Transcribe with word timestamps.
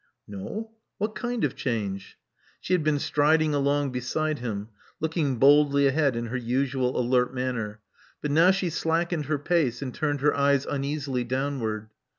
"No. 0.27 0.71
What 0.97 1.13
kind 1.13 1.43
of 1.43 1.55
change?" 1.55 2.17
She 2.59 2.73
had 2.73 2.83
been 2.83 2.97
striding 2.97 3.53
along 3.53 3.91
beside 3.91 4.39
him, 4.39 4.69
looking 4.99 5.35
boldly 5.35 5.85
ahead 5.85 6.15
in 6.15 6.25
her 6.25 6.37
usual 6.37 6.99
alert 6.99 7.35
manner; 7.35 7.81
but 8.19 8.31
now 8.31 8.49
she 8.49 8.71
slackened 8.71 9.25
her 9.25 9.37
pace, 9.37 9.79
and 9.79 9.93
turned 9.93 10.21
her 10.21 10.35
eyes 10.35 10.65
uneasily 10.65 11.23
downward. 11.23 11.91